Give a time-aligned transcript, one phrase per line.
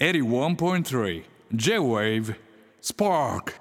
[0.00, 1.22] 81.3
[1.54, 2.34] J-Wave
[2.82, 3.54] Spark.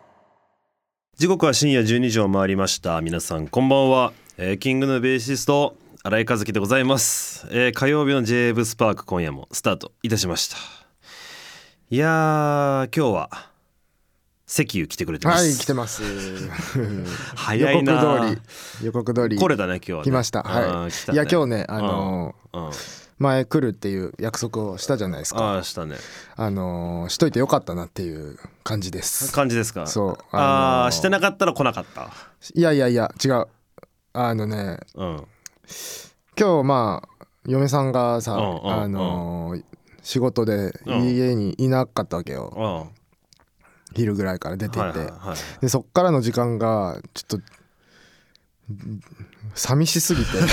[1.16, 3.00] 時刻は深夜12時を回りました。
[3.02, 10.58] 皆さんこんばんは、えーキングのベーシスト新井和樹でございます、えー火曜日の j ブスパーク今夜もスタートいたしました。
[11.92, 13.30] いやー今日は
[14.48, 15.44] 石油来てくれてます。
[15.44, 16.02] はい来てます。
[17.38, 18.36] 早いな予告通
[18.82, 18.86] り。
[18.88, 19.38] 予告通り。
[19.38, 20.40] これだね今日は、ね、来ました。
[20.40, 20.94] あはいね。
[21.14, 22.70] いや今日ねあのうんうん。
[22.70, 25.44] ー前来るっていう約束をしたじゃないですか。
[25.44, 25.96] ああしたね。
[26.36, 29.32] あのーしといてよかったなっていう感じです。
[29.34, 29.88] 感じですか？
[29.88, 30.18] そう。
[30.32, 32.10] あああのーしてなかったら来なかった？
[32.54, 33.48] いやいやいや違う。
[34.14, 35.28] あのねうん。
[36.38, 38.72] 今日まあ嫁さんがさうんうんうん。
[38.72, 39.64] あのー
[40.02, 42.92] 仕事でうん家にいなかったわけよ。
[43.96, 45.00] 昼ぐらいから出てって。
[45.00, 45.62] いはいはい。
[45.62, 47.46] でそっからの時間がちょっと
[49.56, 50.38] 寂しすぎて。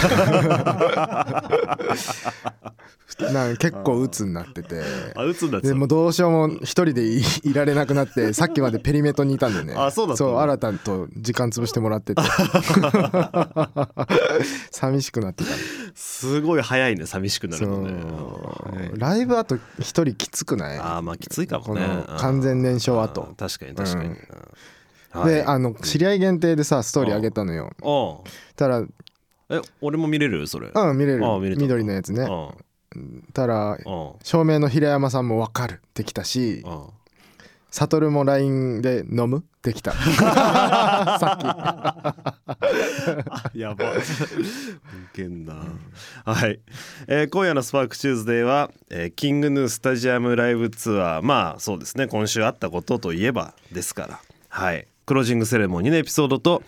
[3.33, 4.81] なんか結構鬱になってて。
[5.15, 9.75] あ打つんだでもうどうしようも一人でいいられなくなって さっきまでペリメトにいたんでね。
[9.77, 12.23] あそうだそう新たと時間潰してもらってて。
[14.70, 15.51] 寂しくなってた。
[15.95, 17.92] すごい早いね寂しくなるのね。
[17.92, 20.79] はいライブあと一人きつくない？
[20.79, 23.23] あーまあきついかもこねの完全燃焼後。
[23.23, 24.19] あー確かに確かに、うんうん
[25.11, 25.34] はい。
[25.34, 27.70] であの知り合い限定でさストーリー上げたのよ。
[27.83, 28.83] おうたら
[29.48, 30.47] え俺も見れる？
[30.47, 30.70] それ。
[30.75, 31.25] うん見れる。
[31.56, 32.22] 緑のやつね。
[32.94, 33.25] うん。
[33.33, 34.12] たらうん。
[34.22, 36.83] 照明の平山さんも分かるってきたしうん。
[37.72, 39.39] 悟も LINE で飲む？
[39.39, 39.92] ってきた。
[41.20, 42.14] さ
[43.55, 43.84] やば。
[43.84, 43.98] い。
[43.98, 44.00] い
[45.12, 45.55] けんな。
[46.24, 46.61] はい、
[47.06, 51.22] えー今夜のスパークチューズデーは、えーキングヌースタジアムライブツアー。
[51.22, 52.06] まあそうですね。
[52.08, 54.20] 今週あったことといえばですから。
[54.48, 56.62] はいクロージングセレモニーのエピソードと、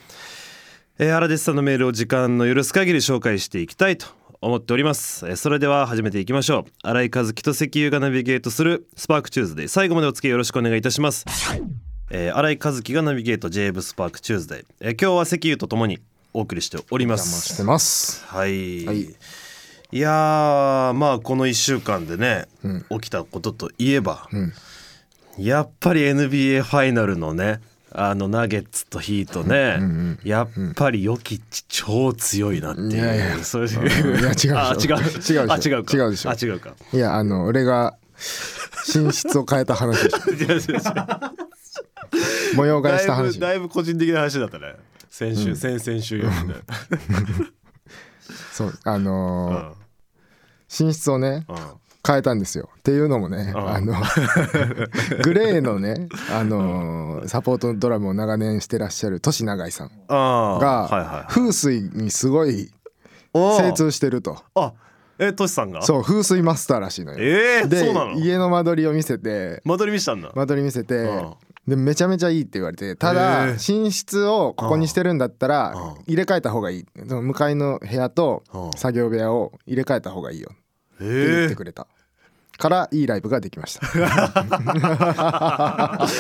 [0.99, 4.07] えー、アラデスさんのメールを時間の許す限り紹介していきたいと
[4.41, 6.73] 思っております、えーそれでは始めていきましょう。
[6.83, 11.25] 新井和輝と勢喜遊がナビゲートする SPARK TUESDAY 最後までお付き合いよろしくお願いいたします。
[12.11, 16.01] えー、新井和樹がナビゲート j ブスパークチューズデー、えー今日は勢喜遊とともに
[16.35, 17.57] お送りしております。
[17.57, 18.25] てます。
[18.27, 19.03] はい、はい。
[19.03, 19.15] い、
[19.93, 22.87] やーまあこの1週間でね、うん。
[22.91, 24.53] 起きたことといえば、うん。
[25.39, 27.61] やっぱり NBA ファイナルのね
[27.95, 33.45] あのナゲッツとヒートね、うんうんやっぱりヨキッチ超強いなっていう、いやいや。
[33.45, 33.81] そういう。
[33.81, 34.59] うんいや 違うでしょ。
[34.59, 35.03] あ違う。
[35.31, 35.97] 違うあ違うか。
[35.97, 36.31] 違うでしょ。
[36.31, 36.75] あ違うか。
[36.93, 37.97] いやあの俺が
[38.95, 40.31] 寝室を変えた話でしょ。
[40.33, 40.59] 違う違う。
[40.59, 40.81] 違う
[42.57, 44.75] 模様替えした話だいぶ個人的な話だったね。
[45.11, 46.55] 先週、先々週よりね、
[48.53, 50.87] そうあうのーん。
[50.89, 51.57] 寝室をねうん
[52.07, 52.69] 変えたんですよ。
[52.79, 53.95] っていうのもねうんあの
[55.23, 62.71] グレーのねあのーサポートドラムを長年してらっしゃるトシ永井さんが風水にすごい
[63.35, 64.39] 精通してると。
[64.55, 64.73] あ
[65.19, 65.83] えトシさんが？
[65.83, 67.19] そう風水マスターらしいのよ。
[67.21, 68.13] えー、でそうなの？
[68.15, 71.35] 家の間取りを見せて間取り見したんだ、間取り見せてうん
[71.69, 73.57] でめちゃめちゃいいって言われてただ寝
[73.93, 76.87] 室をここにしてるんだったらうん入れ替えた方がいい。
[76.97, 80.51] 向かいの部屋とうん作業部屋を入れ替えた方がいいよ
[81.03, 81.87] 言ってー、くれた。
[82.59, 83.87] からいいライブができました。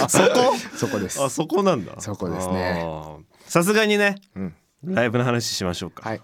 [0.08, 0.56] そこ？
[0.76, 1.22] そこです。
[1.22, 2.00] あそこなんだ。
[2.00, 2.84] そこですね。
[3.46, 4.54] さすがにねうん。
[4.84, 6.20] ライブの話しましょうか、はい。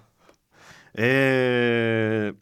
[0.95, 2.37] えー、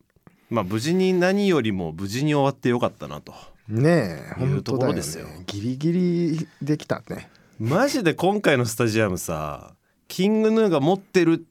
[0.48, 3.34] まあ無事に何よりも無事に終わってよかったなと。
[3.68, 5.42] ねえいう本当だよところですよね。
[5.46, 7.28] ギリギリできたね。
[7.58, 9.74] マジで今回のスタジアムさ
[10.08, 11.46] キングヌーが持ってる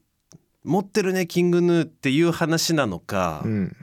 [0.64, 3.76] 持ってるねキングヌーっていう話なのか、うん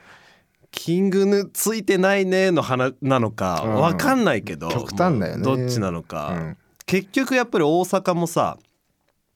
[0.75, 3.75] キングヌーついてないねの話なのかうん。
[3.75, 5.45] わかんないけど、極端だよね。
[5.45, 6.57] もうどっちなのうか、ん。
[6.85, 8.57] 結局やっぱり大阪もさ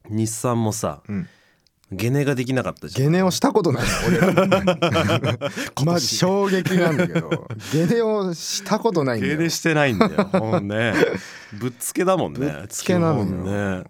[0.10, 1.28] 日産もさうん。
[1.90, 3.12] ゲネができなかったじゃん。
[3.12, 3.84] ゲネをしたことない。
[3.84, 5.38] の俺ら
[5.86, 7.48] マジ衝撃なんだけど。
[7.72, 10.24] ゲネをしたことないゲネしてないんだよ。
[10.26, 10.94] ほんね。
[11.54, 12.40] ぶっつけだもんね。
[12.40, 13.86] ぶっつけなのね。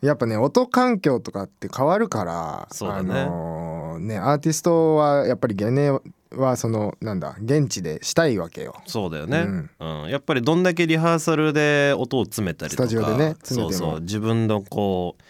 [0.00, 3.20] やっぱね音環境とかって変わるからそうだね。
[3.20, 5.90] あのーねアーティストはやっぱりゲネ
[6.32, 8.76] はそのなんだ現地でしたいわけよ。
[8.86, 9.40] そうだよね、
[9.80, 10.02] うん。
[10.04, 10.10] うん。
[10.10, 13.78] やっぱりどんだけリハーサルで音を詰めたりとかスタジオでね詰めても。
[13.78, 14.00] そうそう。
[14.00, 15.22] 自分のこう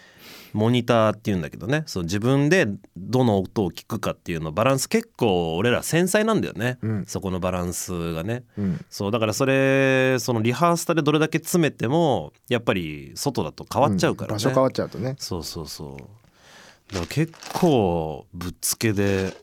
[0.53, 1.83] モニターっていうんだけどね。
[1.85, 2.67] そう自分で
[2.97, 7.05] どの音を聞くかっていうのバランス結構俺ら繊細なんだよね、うん。
[7.07, 8.43] そこのバランスがね。
[8.57, 8.85] うん。
[8.89, 15.15] そうだからそれそのリハーサルでどれだけ詰めてもやっぱり外だと変わっちゃうからね、場所変わっちゃうとね。
[15.17, 16.93] そうそうそう。
[16.93, 19.33] だから結構ぶっつけで、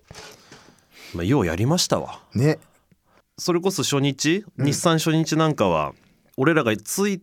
[1.14, 2.20] まあ、ようやりましたわ。
[2.34, 2.58] ね。
[3.38, 4.66] それこそ初日、うん。
[4.66, 5.94] 日産初日なんかは
[6.36, 7.22] 俺らが着い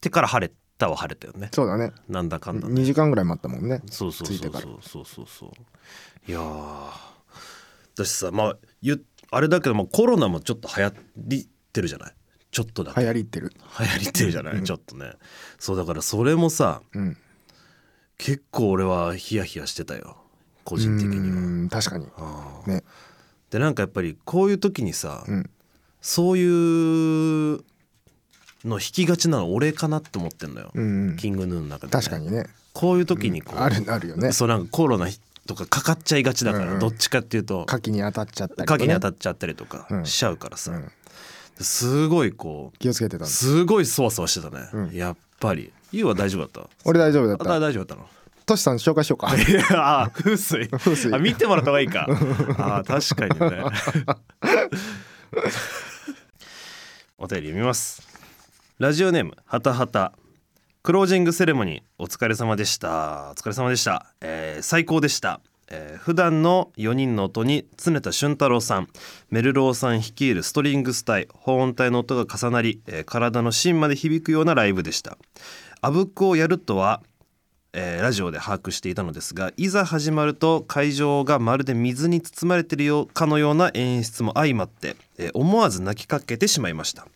[0.00, 1.48] てから晴れたは晴れたよね。
[1.52, 1.92] そうだね。
[2.08, 2.80] なんだかんだね。
[2.80, 3.82] 2時間ぐらい待ったもんね。
[3.90, 4.62] そうそうそうそう。
[4.82, 5.50] そうそうそう
[6.30, 6.90] いやー。
[7.96, 10.92] だしさまあゆあれだけどもコロナもちょっと流行っ
[11.72, 12.14] てるじゃない？
[12.50, 13.00] ちょっとだけ。
[13.00, 13.52] 流行りってる。
[13.80, 15.12] 流行りってるじゃない、ちょっとね。
[15.58, 17.16] そうだからそれもさうん。
[18.18, 20.18] 結構俺はヒヤヒヤしてたよ。
[20.64, 21.36] 個人的には。
[21.36, 22.06] うん確かに。
[22.66, 22.82] ね
[23.50, 25.50] でなんかやっぱりこういう時にさ、うん。
[26.00, 27.64] そういう
[28.64, 31.16] の引きがちなの俺かなって思ってんのよ、うんうん。
[31.16, 32.46] キングヌーの中で、ね、確かにね。
[32.72, 34.32] こういう時にこう、あるあるよね。
[34.32, 35.08] そうなんかコロナ
[35.46, 36.78] とかかかっちゃいがちだから、うんうん。
[36.80, 40.06] どっちかっていうと牡蠣に当たっちゃったりとか影ねに当たっちゃったりとかうん。
[40.06, 40.92] しちゃうからさ、うん。
[41.58, 44.94] すごいこう気をつけてたすごいそわそわしてたね、うん。
[44.94, 45.72] やっぱり。
[45.92, 46.68] ゆうは大丈夫だった？
[46.84, 48.08] 俺大丈夫だっあた大丈夫だったの？
[48.46, 49.34] トシさん紹介しようか。
[49.36, 50.68] いやあ風水。
[50.68, 51.12] 風水。
[51.12, 52.06] あ見てもらった方がいいか。
[52.58, 53.64] あ確かにね。
[57.18, 58.06] お便り読みます。
[58.78, 60.12] ラジオネームはたはた。
[60.84, 63.30] クロージングセレモニーお疲れ様でした。
[63.30, 65.40] お疲れ様でした、えー最高でした。
[65.68, 68.88] えー普段の4人の音に常田俊太郎さん。
[69.28, 75.18] メルローさん率いるストリングス隊保音隊の音が重なり、えー体の芯まで響くようなライブでした。
[75.80, 77.02] あぶくをやるとは
[77.72, 87.06] えーラジオで把握していたのですがいざ始まると会場がまるで水に包まれているようかのような演出も相まって、えー思わず泣きかけてしまいました、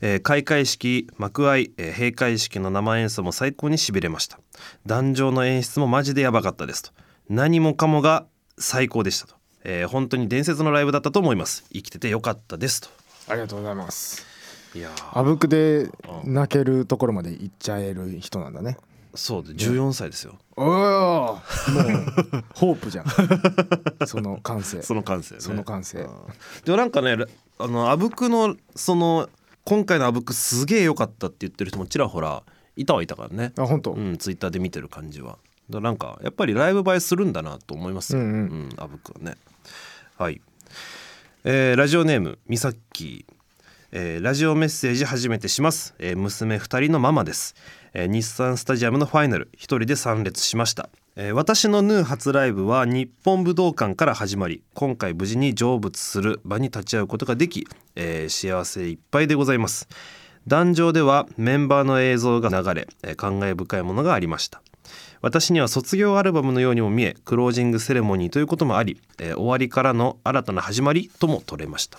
[0.00, 4.40] えー開会式幕開、えー閉会式の生演奏も最高にしびれました。
[4.86, 6.90] 壇上の演出もマジでやばかったですと。
[7.28, 8.26] 何もかもが
[8.58, 9.34] 最高でしたと、
[9.64, 11.64] えー本当に伝説のライブだったと思います。
[11.72, 12.88] 生きててよかったですと。
[13.28, 14.26] ありがとうございます。
[14.74, 15.18] いやー。
[15.18, 15.90] あぶくで
[16.24, 18.76] 泣けるところまで行っちゃえる人なんだね
[19.14, 20.38] そうで14歳ですよ。
[20.56, 21.40] おおもう
[22.54, 23.06] ホープじゃん。
[24.06, 24.82] その感性。
[24.82, 25.40] その感性ね。
[25.40, 26.06] その感性。
[26.64, 27.16] でもなんかね
[27.58, 29.28] あのあぶくのその
[29.64, 32.42] 今回のあぶくすげえ良かったって言ってる人もちらほら
[32.76, 33.52] いたはいたからね。
[33.58, 35.38] あ本当、うんツイッターで見てる感じは。
[35.70, 38.20] だなんかやっぱりライブ映えするんだなと思いますよ。
[38.20, 38.32] うんうん。
[38.32, 39.36] うんあぶくはね。
[40.16, 40.40] はい。
[41.44, 43.34] えーラジオネームみさっきー
[43.92, 47.54] えーラジオメッセージ初めてします、えー娘2人のママです、
[47.94, 57.66] えー日産スタジアムのファイナル一人で参列しました、えー私のヌー初ライブは日本武道館から始まり今回無事に成仏する場に立ち会うことができ、
[57.96, 59.88] えー幸せいっぱいでございます。
[60.48, 64.62] 壇上ではメンバーの映像が流れ、えー感慨深いものがありました。
[65.20, 71.98] 私には卒業アルバムのようにも見えクロージングセレモニーということもあり、えー終わりからの新たな始まりとも取れました。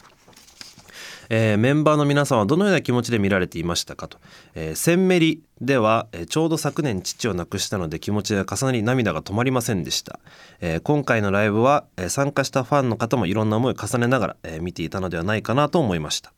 [1.30, 4.20] えーメンバーの皆さんはどのような気持ちで見られていましたかと、
[4.56, 10.20] えーセンメリでは、えーちょうど昨年父を亡くしたので気持ちが重なり涙が止まりませんでした、
[10.62, 16.34] えー今回のライブは、えー参加したファンの方もいろんな思いを重ねながら、えー見ていたのではないかなと思いました。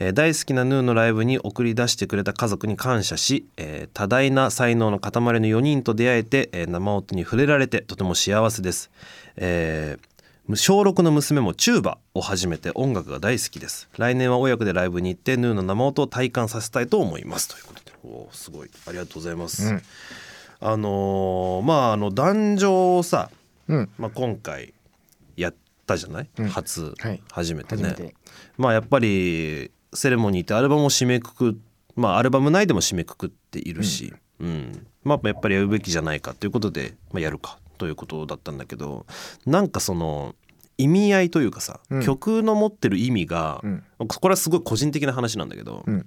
[0.00, 8.90] えー大好きなヌーのライブに送り出してくれた家族に感謝し、えー多大な才能の塊の4人と出会えて、えー生音に触れられてとても幸せです、
[9.36, 10.17] えー
[10.56, 13.86] 小6の娘もチューバを始めて音楽が大好きです。
[13.98, 17.48] 来年は親子でライブに行ってヌーの生音を体感させたいと思います。
[17.48, 17.92] ということで。
[18.02, 18.70] おーすごい。
[18.86, 19.82] ありがとうございます、うん。
[20.60, 23.30] あのーまああの壇上をさ、
[23.68, 23.90] うん。
[23.98, 24.72] まあ、今回
[25.36, 25.54] やっ
[25.86, 26.48] たじゃない、うん。
[26.48, 27.20] 初、はい。
[27.30, 28.14] 初めてね。
[28.56, 31.60] まあやっぱりセレモニーってアルバムを締めくく
[31.94, 34.86] まあアルバム内でも締めくくっているし、うん。
[35.04, 39.06] まあやっぱりやるべきじゃないかということで、まあ、やるかということだったんだけど
[39.46, 40.34] なんかその
[40.80, 42.04] 意味合いというかさ、うん。
[42.04, 43.84] 曲の持ってる意味が、うん。
[44.06, 46.06] これはすごい個人的な話なんだけど、うん。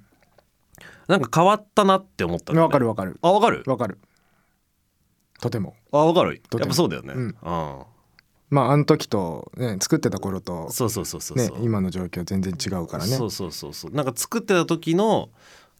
[1.09, 2.69] なんか変わったなって思ったんだよね。
[2.69, 3.19] わかるわかる。
[3.21, 3.63] あわかる？
[3.67, 3.99] わかる。
[5.41, 5.75] とても。
[5.91, 6.41] あわかる？
[6.57, 7.35] やっぱそうだよね、うん。
[7.41, 7.85] あ
[8.49, 13.17] まああの時とね作ってた頃とあそうそうそうそうそう、ね今の状況全然違うからね。
[13.17, 13.91] そうそうそうそう。
[13.91, 15.27] なんか作ってた時の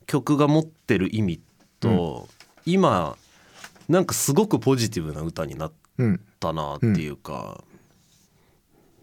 [0.06, 1.42] 曲が持ってる意味
[1.80, 2.28] と、
[2.66, 3.16] 今
[3.88, 5.81] なんかすごくポジティブな歌になっうん
[6.40, 7.64] たなっていうか、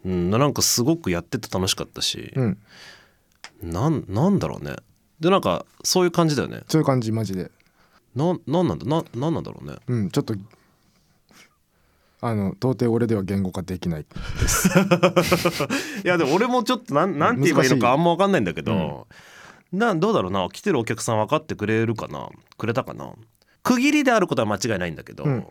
[0.05, 2.59] うんなんかすごくやってて楽しかったし、うん。
[3.63, 4.77] なんなんだろうね。
[5.21, 6.63] でなんかそういう感じだよね。
[6.69, 7.51] そういう感じマジで。
[8.15, 9.77] なんなんなんだななんなんだろうね。
[9.87, 10.35] うんちょっと
[12.21, 14.07] あの到底俺では言語化できない
[14.41, 14.69] です。
[16.05, 19.07] いやでも俺もちょっとなんなんて言えばいいのかあんま分かんないんだけど、
[19.73, 20.01] なん。
[20.01, 20.49] どうだろうな。
[20.51, 22.29] 来てるお客さん分かってくれるかな。
[22.57, 23.13] くれたかな。
[23.63, 25.47] 区切りであることは間違いないんだけど、うん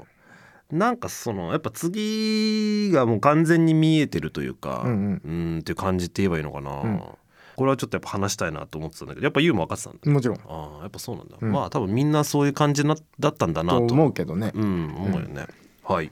[0.72, 5.22] なんかそのやっぱ次がもう完全に見えてるというかうんうん。
[5.24, 7.18] うんっていう感じって言えばいいのかな、ん。
[7.56, 10.12] これはちょっとやっぱ話したいなと思ってたんだけどやっぱユウも分かってたんだ。
[10.12, 10.38] もちろん。
[10.38, 11.52] ああやっぱそうなんだ、うん。
[11.52, 13.88] まあ多分みんなそういう感じなだったんだなと。
[13.88, 14.52] と思うけどね。
[14.54, 15.48] うん思うよね、
[15.84, 16.12] はい、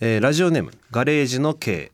[0.00, 1.92] えーラジオネームガレージの K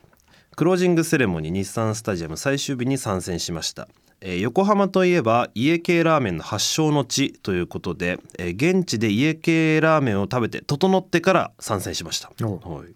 [0.55, 3.89] クロージングセレモニー日産スタジアム最終日に参戦しました、
[4.25, 12.95] えー横浜といえば家系ラーメンの発祥の地ということで、えー現地で家系ラーメンを食べて整ってから参戦しました、はい。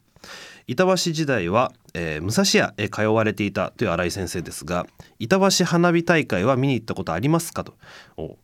[0.69, 4.87] 板橋時代は、えー武蔵屋へ通われていたという新井先生ですが
[5.19, 7.75] 板橋花火大会は見に行ったことありますかと。
[8.17, 8.37] お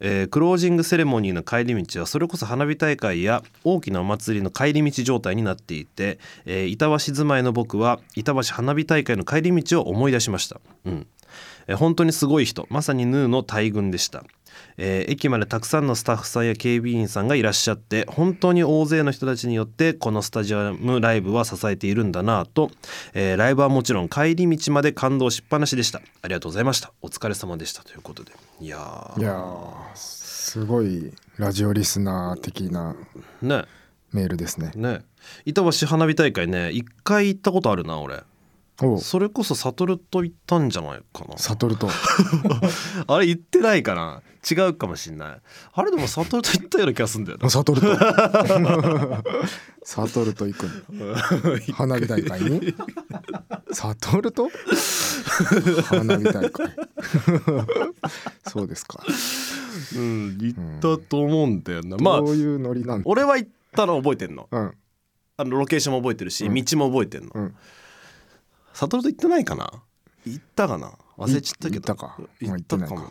[0.00, 11.06] えークロージングセレモニーの帰り道はそれこそ花火大会や大きなお祭りの帰り道状態になっていて、えー板橋住まいの僕は板橋花火大会の帰り道を思い出しました、うん
[11.68, 12.66] えー本当にすごい人。
[12.70, 14.24] まさにヌーの大群でした、
[14.78, 22.70] えー駅までたくさんのスタッフさんや警備員さんがいらっしゃって本当に大勢の人たちによってこのスタジアムライブは支えているんだなぁと、
[23.14, 26.00] えーライブはもちろん帰り道まで感動しっぱなしでした。
[26.22, 26.92] ありがとうございました。
[27.02, 28.32] お疲れ様でしたということで。
[28.60, 29.20] いやー。
[29.20, 32.96] いやーすごいラジオリスナー的な
[33.42, 33.64] ね。
[34.10, 34.72] メールですね。
[34.74, 35.02] ね。
[35.44, 38.22] 板橋花火大会ね一回行ったことあるな俺
[39.00, 41.36] それこそ悟と行ったんじゃないかな。
[41.36, 41.88] 悟と。
[43.08, 44.22] あれ行ってないかな。
[44.48, 45.40] 違うかもしんない。
[45.72, 47.50] あれでも悟と行ったような気がするんだよな。
[47.50, 47.80] 悟と。
[49.82, 51.16] 悟と行くの。
[51.74, 52.72] 花火大会に？
[53.72, 54.48] 悟と？
[55.82, 56.66] 花火大会。
[58.46, 59.02] そうですか。
[59.96, 60.38] うん。
[60.40, 63.02] 行ったと思うんだよな、まあどういうノリなんだ？
[63.06, 64.46] 俺は行ったの覚えてんの。
[64.52, 64.72] うん。
[65.36, 66.54] あのロケーションも覚えてるし、うん。
[66.54, 67.54] 道も覚えてんの、うん
[68.80, 69.70] 悟と行ってないかな？
[70.24, 70.92] 行ったかな？
[71.16, 71.80] 忘れちゃったけど。
[71.80, 72.16] 行ったか。
[72.40, 73.06] 行ったかもな、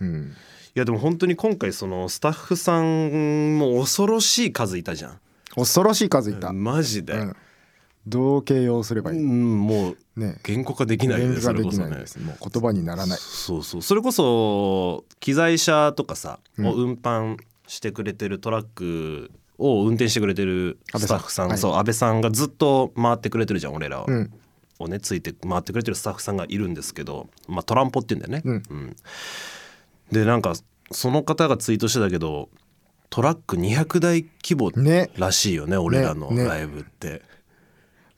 [0.00, 0.32] うん、いうん。
[0.74, 5.20] やでも本当に今回そのスタッフさんも恐ろしい数いたじゃん。
[5.54, 7.36] 恐ろしい数いた、マジで、うん、
[8.06, 10.38] どう形容すればいい、うん、もうね。
[10.44, 11.90] 言語化できないできそれこそね。
[11.90, 12.18] ないです。
[12.18, 13.18] もう言葉にならない。
[13.18, 13.82] そうそう。
[13.82, 16.66] それこそ機材車とかさ、うん。
[16.66, 19.30] を運搬してくれてるトラック
[19.62, 21.46] を運転してくれてるスタッフさん。
[21.46, 24.02] 安倍さんそう安倍さんがずっと回ってくれてるじゃん俺ら。
[24.02, 24.32] を,、うん。
[24.78, 28.62] をねついて回ってくれてるスタッフさんがいるんですけど、まあ、トランポって言うんだよね。
[28.70, 28.96] うん。
[30.10, 30.54] でなんか
[30.90, 32.48] その方がツイートしてたけど
[33.08, 35.10] トラック200台規模ね。
[35.16, 36.44] らしいよね俺らのね。
[36.44, 37.22] ライブって。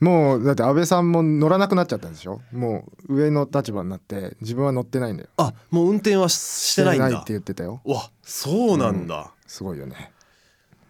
[0.01, 2.41] もうだって安倍さんも乗らなくなっちゃったんでしょ？
[2.51, 5.29] もう上の立場になって自分は乗ってないんだよ。
[5.37, 7.07] あもう運転はししてないんだ。
[7.07, 7.81] って言ってたよ。
[7.85, 9.31] わそうなんだ。
[9.47, 10.11] すごいよね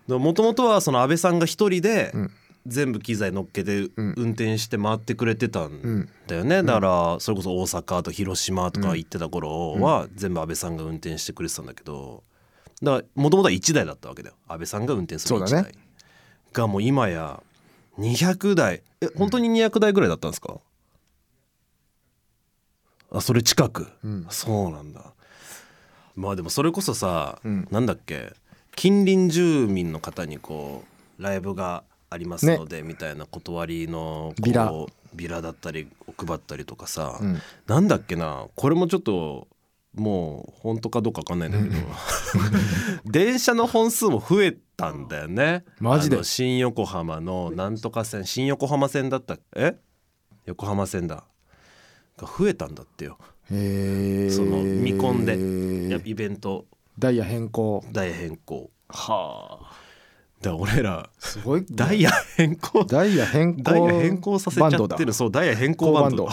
[0.07, 2.31] もともとはその安倍さんが一人でうん。
[2.67, 3.91] 全部機材乗っけてん。
[3.95, 12.23] 運転して回ってくれてたんだよね、だからそれこそ大阪と広島とか行ってた頃は全部安倍さんが運転してくれてたんだけど
[12.81, 14.35] だからもともとは1台だったわけだよ。
[14.47, 15.69] 安倍さんが運転する1そうだね。
[15.71, 15.77] 台、
[16.53, 17.43] がもう今や
[17.99, 18.81] 200台。
[18.99, 20.59] え本当に200台ぐらいだったんですか、
[23.11, 24.25] あそれ近く、ん。
[24.31, 25.13] そうなんだ。
[26.15, 27.67] まあでもそれこそさ、うん。
[27.69, 28.33] なんだっけ？
[28.75, 30.83] 近隣住民の方にこ
[31.19, 34.71] うライブがありますので、みたいな断りのこうビラ。
[35.13, 37.41] ビラだったりを配ったりとかさ、うん。
[37.67, 39.47] なんだっけなこれもちょっと
[39.93, 41.75] もう本当かどうか分かんないんだけど
[43.09, 45.63] 電車の本数も増えたんだよね。
[45.79, 46.21] マジで？
[46.23, 49.77] 新横浜のなんとか線新横浜線だったえ？
[50.45, 51.23] 横浜線だ。
[52.17, 53.17] が増えたんだってよ。
[53.47, 56.65] その見込んで、イベント
[56.97, 57.83] ダイヤ変更。
[57.91, 58.69] ダイヤ変更。
[58.89, 59.85] はあ。
[60.41, 62.85] だから俺らすごいダイヤ変更？
[62.85, 64.95] ダイヤ変更ダイヤ変更させちゃバンドだ。
[64.95, 66.27] ってるそうダイヤ変更バンド。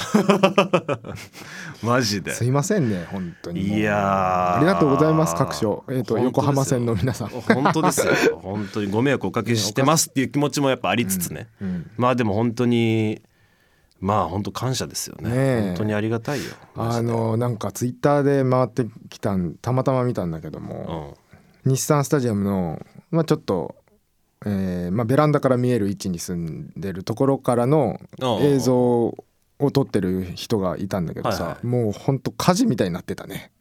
[1.83, 2.33] マジで。
[2.33, 3.79] すいませんね本当に。
[3.79, 4.57] いやー。
[4.57, 5.85] ありがとうございます各所。
[5.89, 6.25] えっ、と本当ですよ。
[6.25, 7.29] 横浜線の皆さん。
[7.29, 8.39] 本当ですよ。
[8.43, 11.91] 本当にご迷惑おかけしてますっていう気持ちもやっぱありつつね、うん。
[11.97, 13.23] まあでも本当に
[14.03, 15.31] まあ本当感謝ですよね。
[15.31, 15.61] ねえ。
[15.69, 16.51] 本当にありがたいよ。
[16.75, 21.17] あのなんかツイッターで回ってきたんたまたま見たんだけども、
[21.65, 23.77] 日産スタジアムの、まあ、ちょっと、
[24.45, 31.67] えーまあ、ベランダから見える位置に住んでるところからのうん映像を撮ってる人がいたんだけどさ、はいはい。
[31.67, 33.53] もうほんと火事みたいになってたね。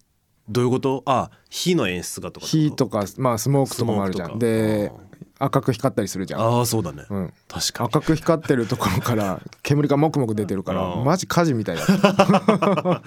[0.49, 1.03] どういうこと？
[1.05, 2.87] あ火の演出がとか火こと？
[2.87, 4.39] か、まあ、スモークとかもあるじゃん。
[4.39, 4.95] でか
[5.43, 7.89] 赤く光ったりするじゃん、ああそうだね、うん、確かに。
[7.89, 11.83] 赤く光ってるところから煙がもくもく出てるからうんマジ火事みたいだ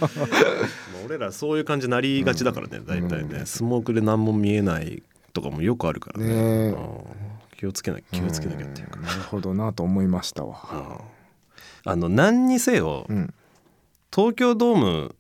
[1.07, 3.43] 俺らそういう感じになりがちだからね大体ね。
[3.47, 6.73] スモークで何も見えないとかもよくあるからね。
[6.73, 6.76] ね
[7.57, 11.00] 気をつけなきゃ気をつけなきゃっていうか、なるほどなと思いましたわ。
[11.85, 13.35] あの何にせよ、うん。
[14.14, 15.14] 東京ドーム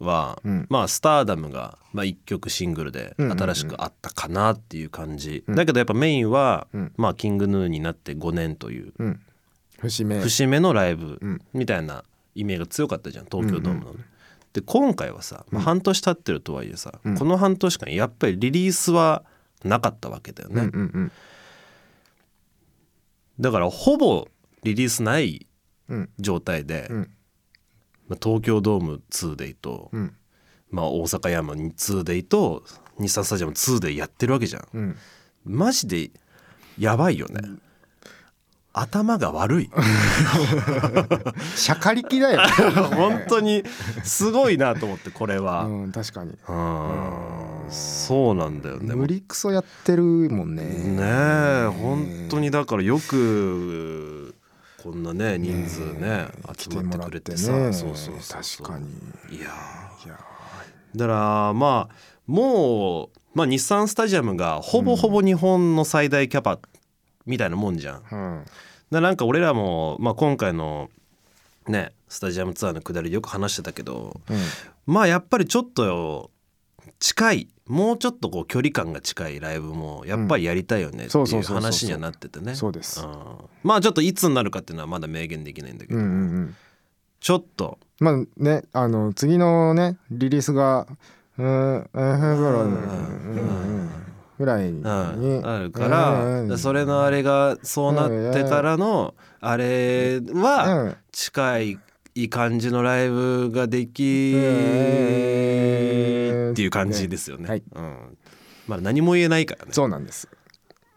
[0.00, 0.66] は、うん。
[0.68, 3.38] まあスターダムが、まあ、1曲シングルでうんうんうん。
[3.38, 5.54] 新しくあったかなっていう感じ、うん。
[5.54, 6.92] だけどやっぱメインは、うん。
[6.96, 9.20] まあ、キングヌーになって5年といううん。
[9.80, 10.20] 節目。
[10.20, 11.40] 節目のライブうん。
[11.52, 13.92] みたいなイメージが強かったじゃん東京ドームの。
[13.92, 14.04] ね。
[14.52, 17.18] で今回はさ、まあ、半年経ってるとはいえさ、うん。
[17.18, 19.24] この半年間やっぱりリリースは
[19.64, 20.62] なかったわけだよね。
[20.62, 21.12] うんうんうん。
[23.40, 24.28] だからほぼ
[24.62, 25.46] リリースない
[25.88, 26.10] うん。
[26.18, 27.10] 状態で、うん
[28.08, 30.14] まあ、東京ドーム 2day と、うん。
[30.70, 32.62] まあ、大阪山 2day と
[32.98, 34.68] 日産スタジアム 2day やってるわけじゃん。
[34.74, 34.96] うん。
[35.44, 36.10] マジで
[36.78, 37.40] やばいよね。
[38.72, 39.70] 頭が悪い。
[41.56, 42.40] しゃかりきだよ、
[42.94, 43.64] 本当に
[44.04, 46.32] すごいなと思ってこれは、うん、確かに。
[46.48, 47.70] うん。
[47.70, 48.94] そうなんだよね。
[48.94, 50.62] 無理くそやってるもんね。
[50.64, 54.17] ねえ本当にだからよく
[54.82, 57.72] こんなね人数ね集まってくれてさ、ね。
[57.72, 58.86] そうそうそう確かに。
[59.36, 59.48] いや
[60.04, 60.18] いや
[60.94, 61.94] だからまあ
[62.26, 66.58] もう、まあ、日産スタジアムがほぼほぼ日本の最大キャパ
[67.26, 68.02] みたいなもんじゃん。
[68.02, 68.44] だかうん
[68.90, 70.90] らなんか俺らも、まあ、今回の
[71.66, 74.36] ねスタジアムツアーの下りでよく話してたけどうん。
[74.86, 76.30] まあやっぱりちょっと
[77.00, 82.54] 近いもうちょっとこう距離感が近いライブもやっぱりやりたいよねっていう話にはなっててね。
[82.54, 83.04] そうです。
[83.04, 83.08] ん
[83.62, 86.56] まあちょっといつになるかっていうのはまだ明言できないんだけど、うんうんうん。
[87.20, 87.78] ちょっと。
[88.00, 90.86] まあねあの次のねリリースが
[91.36, 93.90] うんうんぐらいうん
[94.38, 94.80] ぐらいに。
[94.80, 96.58] うん、あるから、うん。
[96.58, 100.96] それのあれがそうなってからのあれはうん。
[101.12, 101.78] 近い
[102.18, 104.40] いい感じのライブができうん
[106.50, 107.48] っていう感じですよね。
[107.48, 108.18] はいうん、
[108.66, 109.72] まだ何も言えないからね。
[109.72, 110.28] そうなんです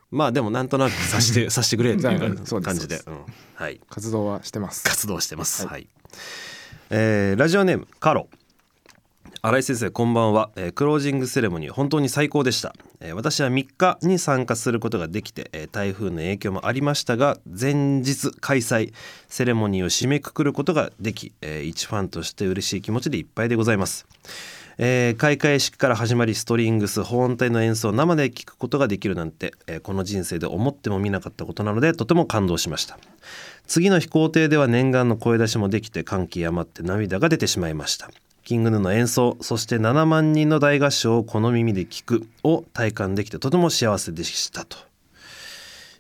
[0.10, 2.20] まあでもなんとなくさして さしてくれっていう
[2.63, 3.20] 感じでううん
[3.54, 5.63] はい活動はしてます活動してます。
[5.68, 5.74] は。
[5.74, 5.88] はい
[6.90, 8.28] えーラジオネームカロ。
[9.43, 18.93] 新井先生こんばんは、えークロージングセレモニー本当に最高でした、えー私は3日に参加することができて、えー台風の影響もありましたが前日開催
[19.29, 24.05] セレモニーを締めくくることができ、えー一ファンとして嬉しい気持ちでいっぱいでございます。
[24.77, 33.00] えー開会式から始まりストリングス保音隊の演奏を生で聴くことができるなんて、えーこの人生で思ってもみなかったことなのでとても感動しました。
[33.65, 38.12] 次の飛行艇では念願の声出しもできて感極まって涙が出てしまいました。
[38.43, 44.77] キングヌーの演奏そして7万人の大合唱をこの耳で聞くを体感できてとても幸せでしたと。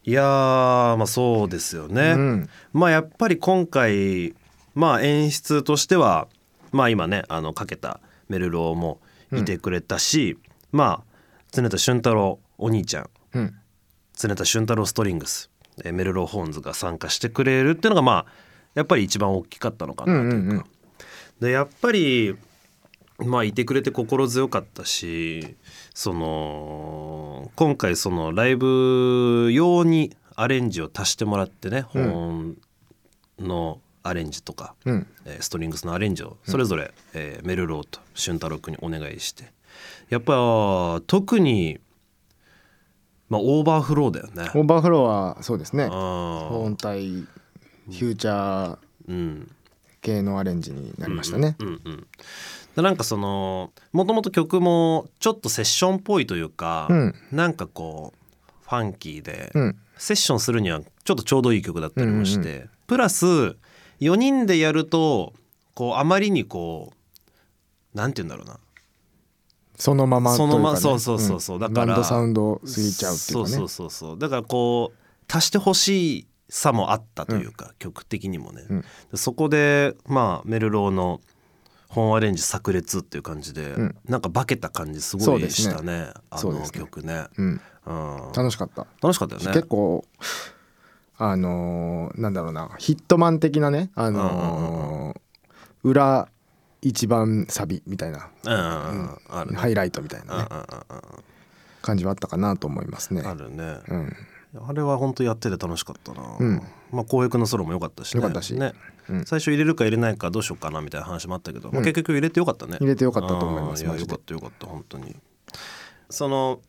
[0.03, 2.49] いやーまあそうですよね、うん。
[2.73, 4.33] まあやっぱり今回
[4.73, 6.27] まあ演出としては
[6.71, 8.99] まあ今ねあのかけたメルローも
[9.31, 10.37] いてくれたし、
[10.71, 11.17] まあ
[11.51, 13.55] 常田俊太郎お兄ちゃんうん。
[14.17, 15.51] 常田俊太郎ストリングス
[15.83, 18.31] えーメルローホーンズが参加してくれるっていうのがまあ
[18.73, 20.65] やっぱり一番大きかったのかなというか、うんうんうん
[21.41, 22.35] でやっぱり
[23.17, 25.55] まあいてくれて心強かったし
[25.93, 32.03] その今回そのライブ用にアレンジを足してもらってね、うん。
[32.03, 32.57] ホーン
[33.39, 35.07] のアレンジとか、うん。
[35.25, 39.51] えーストリングスのアレンジをそれぞれ、えー MELRAW と俊太郎君にお願いして。
[40.09, 41.79] やっぱ特に、
[43.29, 44.49] まあ、オーバーフローだよね。
[44.55, 45.83] オーバーフローはそうですね。
[45.91, 48.77] あ保音体フューチャー。
[49.07, 49.51] うん
[50.01, 51.55] 系のアレンジになりましたね。
[51.59, 52.07] うんうん、
[52.75, 57.15] でなんかそのもともと曲もちょっとセッションっぽいというか、うん。
[57.31, 59.77] なんかこうファンキーで、うん。
[59.97, 63.55] セッションするにはちょっとちょうどいい曲だったりもして、うんプラス
[64.01, 65.31] 4人でやると
[65.75, 68.59] こうあまりにこうなんて言うんだろうな。
[69.77, 71.57] そのままそのまそうそうそうそう。
[71.57, 71.59] ん。
[71.61, 73.55] だからバンドサウンド過ぎちゃうっていうかね。
[73.55, 74.19] そうそうそうそう。
[74.19, 74.97] だからこう
[75.33, 78.81] 足してほしいさもあったというか、曲的にもね、うん。
[78.81, 81.21] でそこでまあメルローの
[81.87, 83.95] 本アレンジ炸裂っていう感じで、ん。
[84.05, 86.79] なんか化けた感じすごいしたねあのそうですね。
[86.79, 87.23] 曲ね。
[87.37, 89.47] うん、うん、楽しかった、楽しかったよね。
[89.47, 90.03] 結構
[91.17, 95.21] あのーなんだろうなヒットマン的なねあのー
[95.83, 96.27] 裏
[96.81, 100.47] 一番サビみたいなうんハイライトみたいなね。
[100.51, 100.65] うんうんうん
[101.81, 103.21] 感じはあったかなと思いますね。
[103.21, 104.15] うんあるね、うん
[104.53, 106.61] あれは本当やってて楽しかったな、うん。
[106.91, 108.21] まあ公約のソロも良かったしね。
[108.21, 108.53] 良かったし。
[108.53, 108.73] ね、
[109.09, 109.25] うん。
[109.25, 112.77] 最初入れるか入れないかどうしようかなみたいな話もあったけど、まあ、結局入れてよかったね。
[112.81, 115.15] 入れてよかったと思いますあーやよかったよかった本当に。
[116.09, 116.59] その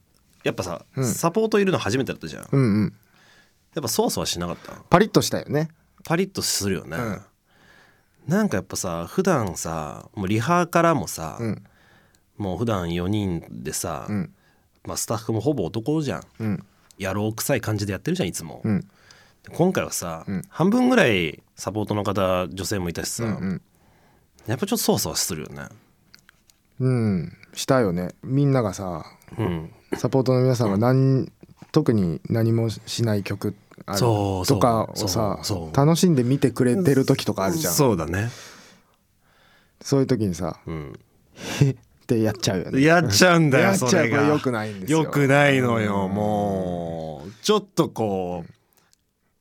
[0.45, 1.05] やっぱさ、うん。
[1.05, 2.43] サポートいるの初めてだったじゃん。
[2.43, 2.95] やうんうん。
[3.79, 4.73] っぱそわそわしなかった？
[4.91, 5.69] パリッとしたよね。
[6.05, 7.21] パリッとするよね、うん。
[8.29, 11.65] なんかやっぱさ普段さもうリハからもさ、うん。
[12.37, 14.33] もう普段4人でさ、うん。
[14.85, 16.23] まあ、スタッフもほぼ男じゃん。
[16.39, 16.65] うん
[17.03, 18.89] 野郎臭い感じでやってるじゃんいつも、うん。
[19.53, 20.43] 今回はさ、うん。
[20.49, 23.63] 半分ぐらいサポートの方女性もいたしさ、うん
[24.47, 25.69] やっぱちょっとそわそわするよね。
[26.81, 27.33] うん。
[27.55, 28.09] したよね。
[28.25, 29.05] みんながさ
[29.39, 29.73] うん。
[29.97, 31.31] サポートの皆さんが何
[31.71, 33.55] 特に何もしない曲
[33.87, 35.77] とかをさそうそう。
[35.77, 37.73] 楽しんで見てくれてる時とかあるじゃん。
[37.73, 38.31] そうそうだね
[40.01, 40.93] いう時にさうん
[41.61, 42.83] 「へっ」ってやっちゃうよね。
[42.83, 44.19] やっちゃうんだよやっちゃそうれが。
[44.19, 45.03] これよくないんですよ。
[45.03, 47.31] よくないのよもう。
[47.43, 48.53] ちょっとこう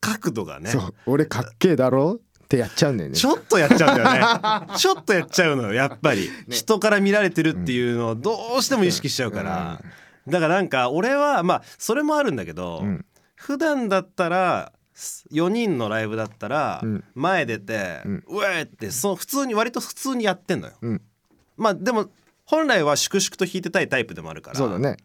[0.00, 0.70] 角度がね。
[0.70, 0.94] そう。
[1.06, 3.16] 俺かっけえだろってやっちゃうんだよね。
[3.16, 4.74] ちょっとやっちゃうんだよね。
[4.78, 9.80] ちょっとやっちゃうのよやっぱり、人から見られてるっていうのをどうしても意識しちゃうから、
[10.28, 13.04] だからなんか俺はまあそれもあるんだけど、うん。
[13.34, 14.72] 普段だったら
[15.32, 17.04] 4人のライブだったらうん。
[17.14, 18.24] 前出て「うん。
[18.28, 20.74] うえ!」ってそう普通に割と普通にやってんのよ。
[20.80, 21.02] うん。
[21.56, 22.10] まあでも
[22.52, 24.98] 本来は粛々と弾いてたいタイプでもあるからそうだね。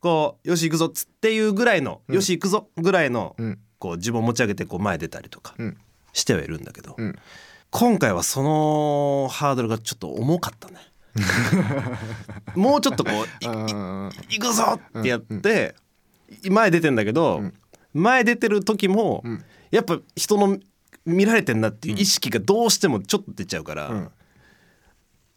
[0.00, 2.14] こう「よし行くぞ」っつっていうぐらいの「うん。
[2.14, 3.58] よし行くぞ」ぐらいのうん。
[3.78, 5.78] こう自分を持ち上げてこう前出たりとかうん。
[6.12, 7.16] してはいるんだけど、うん。
[7.70, 10.76] 今回はそのハードルがちょっと重かったね。
[12.54, 15.74] もうちょっとこう いあー行くぞってやって、
[16.50, 17.54] 前出てんだけど、うん。
[17.94, 19.44] 前出てる時も、うん。
[19.70, 20.58] やっぱ人の
[21.06, 24.10] 見られてんなっていう意識がどうしてもちょっと出ちゃうから、うん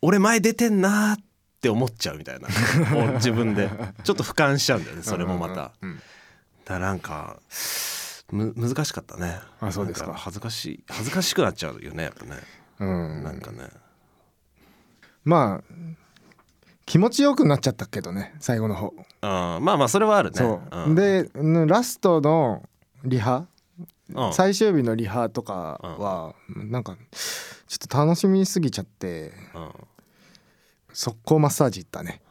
[0.02, 1.18] 俺前出てんなっ
[1.62, 2.48] て思っちゃうみたいな。
[3.16, 3.70] 自分で。
[4.04, 5.72] ちょっと俯瞰しちゃうんだよねそれもまた。
[5.82, 5.90] うん。
[5.90, 6.02] うん
[6.66, 7.40] だからなんか
[8.32, 9.40] む難しかったね。
[9.60, 10.14] あそうですか。
[10.14, 10.84] 恥ずかしい。
[10.88, 12.38] 恥ずかしくなっちゃうよねやっぱね、
[12.80, 13.24] うん。
[13.24, 13.70] なんかね。
[15.24, 15.74] まあ
[16.86, 18.94] 気持ちよくなっちゃったけどね最後の方。
[19.22, 20.38] あまあまあそれはあるね。
[20.38, 20.96] そう、ん。
[20.96, 22.68] でうんラストの
[23.04, 23.46] リハ
[24.14, 24.34] うん。
[24.34, 25.54] 最終日のリハとか
[26.00, 26.96] はなんか
[27.68, 29.72] ちょっと楽しみすぎちゃってうん
[31.02, 32.22] 速攻マッサージ行ったね。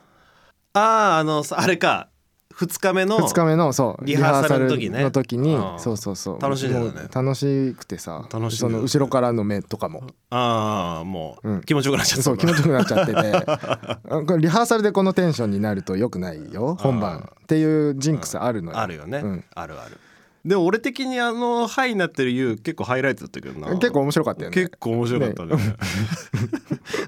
[0.74, 2.08] あああのさあれか。
[2.54, 5.02] 2日目の2日目のそうリハーサルの時ね。
[5.02, 6.40] の時にうんそうそうそう。
[6.40, 7.08] 楽しんでたね。
[7.12, 10.04] 楽しくてさ楽しその後ろからの目とかも。
[10.30, 11.60] ああもううん。
[11.62, 12.22] 気持ちよくなっちゃった。
[12.22, 14.38] そう気持ちよくなっちゃってて。
[14.38, 17.28] リハーサルでこのテンションになると良くないよ本番。
[17.42, 18.78] っていうジンクスあるのよ。
[18.78, 19.44] あるよね、うん。
[19.52, 19.98] あるある
[20.44, 23.68] でも俺的にあの「ハイ」になってる YOU 結構ハイライトだったけどな。
[23.78, 24.54] 結構面白かったよね。
[24.54, 25.56] 結構面白かったね。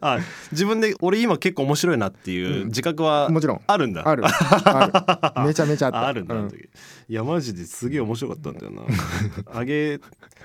[0.02, 0.18] あ
[0.50, 3.60] 自分で俺今結構面白いなっていう自覚はもちろん。
[3.66, 4.06] あるんだ。
[4.06, 4.22] ある。
[4.26, 5.46] ある。
[5.46, 6.00] めちゃめちゃあった。
[6.02, 6.68] あ あるんだ、あの時。
[7.08, 8.82] いやマジですげえ面白かったんだよな。
[9.58, 9.98] あげ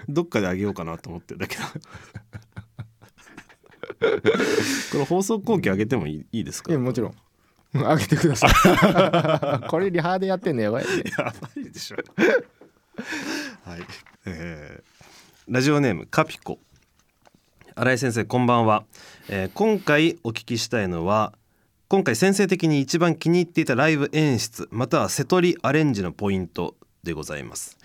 [0.07, 1.63] どっかであげようかなと思ってるんだけど
[4.91, 6.71] これ放送後期あげてもいいいいですか？
[6.71, 7.11] いやもちろん。
[7.73, 9.67] うんあげてください。
[9.67, 11.03] これリハでやってんのやばいね。
[11.17, 11.97] やばいでしょ
[12.97, 13.81] はい、
[14.25, 14.97] えー
[15.47, 16.59] ラジオネームカピコ。
[17.75, 18.83] 新井先生こんばんは、
[19.29, 21.33] えー今回お聞きしたいのは
[21.89, 27.77] 今回先生的に一番気に入っていたライブ演出または瀬戸りアレンジのポイントでございます。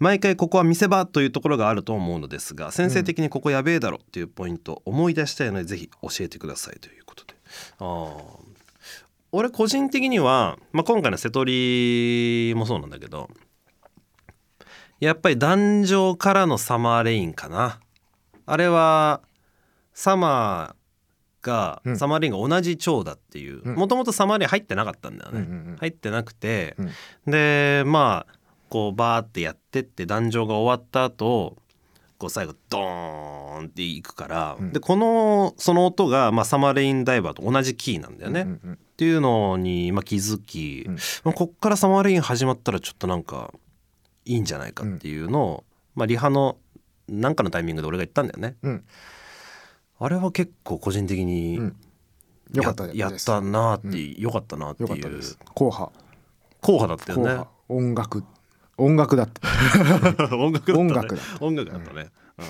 [0.00, 6.80] 毎回ここは見せ場というところがあると思うのですが先生的にここやべえだろっていうポイント思い出したいのでぜひ教えてください。
[6.80, 7.34] ということで。
[7.78, 8.16] あ
[9.30, 13.30] 俺個人的には、まあ、今回の瀬戸りもそうなんだけど
[15.00, 17.80] やっぱり壇上からのサマーレインかな。
[18.46, 19.20] あれは
[19.92, 21.98] サマーが、うん。
[21.98, 23.74] サマーレインが同じ長だっていううん。
[23.74, 25.76] もともとサマーレイン入ってなかったんだよね、うんうんうん。
[25.76, 26.90] 入ってなくて、うん。
[27.30, 28.34] でまあ
[28.68, 31.56] こうバーってやってって壇上が終わった後
[32.18, 34.72] こう最後ドーンっていくから、うん。
[34.72, 38.78] でこのその音が、まあ、サマーレインダイバーと同じキーなんだよね、っうんうん。
[38.96, 40.94] ていうのに、まあ、気づき、うん。
[41.24, 43.52] まあ、こっからサマーレイン始まったらちょっとなんか
[44.26, 46.58] いいんじゃないかっていうのを、まあ、リハの
[47.08, 48.56] なんかのタイミングで俺が言ったんだよね。
[48.62, 48.84] うん。
[49.98, 51.76] あれは結構個人的にうん。
[52.52, 54.88] よかったやったなーって、よかったなっていう。
[54.90, 55.90] 硬派。
[56.60, 57.44] 硬派だったよね。
[57.68, 58.22] 音楽。
[58.76, 59.40] 音楽だった。
[60.36, 61.20] 音楽だったね。
[61.40, 61.92] 音楽だった。
[61.92, 62.44] ね、うん。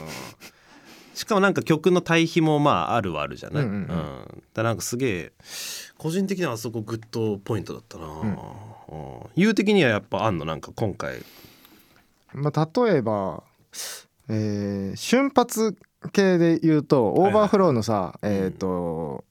[1.14, 4.42] しかもなんか曲の対比もまああるはあるじゃない、うんうんうん。
[4.52, 5.32] だなんかすげえ
[5.96, 8.36] 個人的にはあそこグッドポイントだったな、うん。
[9.34, 10.44] 言う的にはやっぱあんの？
[10.44, 11.22] なんか今回
[12.36, 13.42] まあ例えば
[14.28, 15.76] えー瞬発
[16.12, 19.24] 系で言うとオーバーフローのさいえっと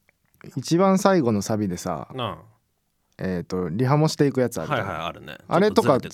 [0.57, 2.37] 一番最後のサビでさな
[3.17, 5.37] えっとリハもしていくやつああはいはいあるね。
[5.47, 6.09] あれとかね。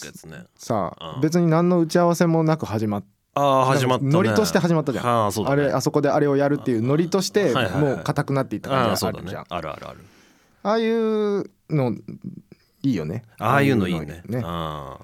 [0.56, 1.22] さうん。
[1.22, 4.12] 別に何の打ち合わせもなく始まっああ始まったね。
[4.12, 5.28] ノリとして始まったじゃん。
[5.28, 5.46] あね。
[5.48, 7.82] あれあそこであれをやるっていうノリとしてはいはいはい。
[7.82, 9.46] もう硬くなっていった感じがあるじゃん。
[9.50, 10.00] あるあるある。
[10.64, 11.94] ああいうの
[12.84, 13.24] いいよね。
[13.40, 14.22] ああいうのいいね。
[14.28, 14.42] ね。
[14.44, 15.00] あ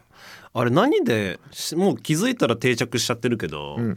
[0.58, 3.90] ああれ何でしもう気づいたら定着しちゃってるけど、うん。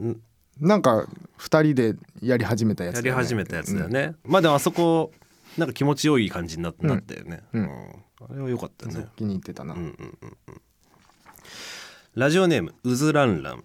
[0.00, 0.20] ん
[0.60, 1.06] なんか
[1.38, 3.02] 2人でやり始めたやつね。
[3.02, 5.10] り始めたやつだよね、まあでもあそこ
[5.58, 7.64] なんか気持ちよい感じにな,、なったよね、うん。
[7.64, 10.60] あれは良かったよね気に入ってたな、うんうんうんうん。
[12.14, 13.64] ラジオネームうずらんらん。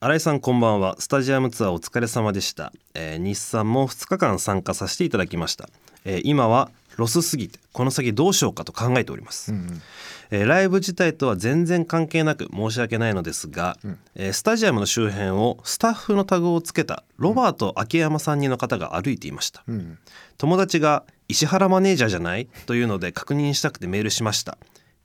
[0.00, 0.94] 新井さんこんばんは。
[1.00, 5.68] スタジアムツアーお疲れ様でした、えー日産も2日間参加させていただきました、
[6.04, 9.82] えー今はロスすぎてこの先どうしようかと考えております、うんうん。
[10.30, 13.78] えーライブ自体とは全然関係なく申し訳ないのですが、
[14.16, 19.98] えースタジアムの周辺をスタッフのタグをつけたロバート秋山さん人の方が歩いていました、うん。
[20.38, 24.58] 友達が石原マネージャーじゃないというので確認したくてメールしました。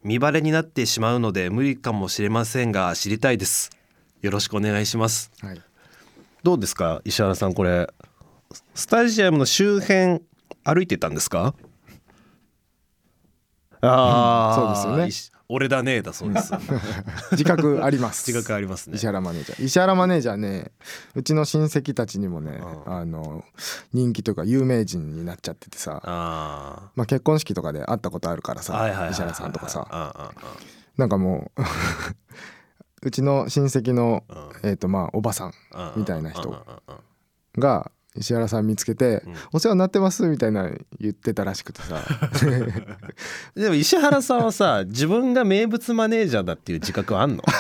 [0.04, 3.70] 見バレになってしまうので無理かもしれませんが知りたいです。
[4.22, 5.32] よろしくお願いします。
[5.42, 5.62] はい。
[6.44, 7.54] どうですか石原さん。
[7.54, 7.88] これ
[8.74, 10.22] スタジアムの周辺
[10.64, 11.54] 歩いてたんですか？
[13.82, 15.08] ああ、そうですよね。
[15.08, 16.54] 石俺だねだそうです。
[17.32, 18.26] 自覚あります。
[18.32, 18.96] 自覚ありますね。
[18.96, 19.64] 石原マネージャー。
[19.66, 20.72] 石原マネージャーね
[21.16, 22.94] うちの親戚たちにもね、うん。
[22.94, 23.44] あの
[23.92, 26.02] 人気とか有名人になっちゃっててさ。
[26.04, 28.74] あまあ、結婚式とかで会ったことあるからさ
[29.12, 29.86] 石原さんとかさ。
[29.92, 30.32] あ
[30.98, 31.62] なんかもう
[33.06, 34.70] うちの親戚の、うん。
[34.70, 36.56] えーとまあ、おばさんあみたいな人
[37.60, 42.00] が石原さん見つけてうん「お世話になってます」みたいな言ってたらしくてさ。
[43.56, 47.44] でも石原さんはさ自分が名物マネージャーだっていう自覚はあんの？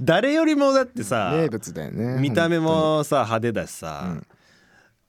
[0.00, 2.20] 誰よりもだってさ名物だよね。
[2.20, 4.26] 見た目もさ派手だしさ、うん。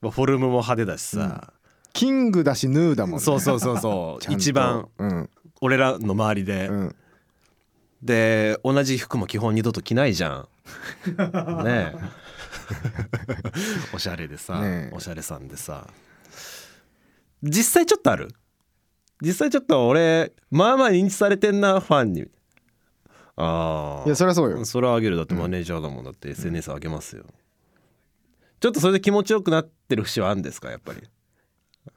[0.02, 1.54] まあフォルムも派手だしさ、
[1.94, 3.20] キングだしヌーだもんね。
[3.22, 4.24] そうそうそうそう。
[4.34, 5.30] 一番うん。
[5.62, 6.96] 俺らの周りで、うん。
[8.02, 10.48] で同じ服も基本二度と着ないじゃん
[11.64, 11.96] ねえ。
[13.94, 14.96] おしゃれでさ、ねえ。
[14.96, 15.88] おしゃれさんでさ。
[17.42, 18.30] 実際ちょっとある？
[19.22, 22.28] 実際ちょっと俺まあまあ認知されてんなファンに。
[23.36, 24.64] ああいやそりゃそうよ。
[24.66, 25.16] それはあげる。
[25.18, 26.04] だってマネージャーだもん。
[26.06, 27.26] だって SNS あげますよ、
[28.60, 31.02] ちょっとそれで気持ちよくなってる節はあるんですかやっぱり？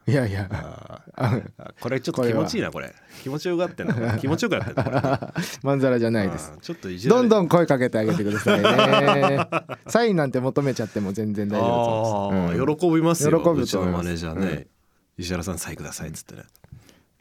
[0.09, 0.49] いやいや。
[1.81, 2.95] これちょっと気持ちいいなこれ。
[3.23, 5.43] 気持ちよくなってんな 気持ちよくなってんなこれ。
[5.63, 6.53] まんざらじゃないです。
[6.61, 9.39] ちょっとどんどん声かけてあげてくださいね。
[9.89, 14.67] サインなんて求めちゃっても全然大丈夫だと思います、喜びますよ喜ぶとマネージャーね、
[15.19, 16.43] 石原さんサイクださいっつってね。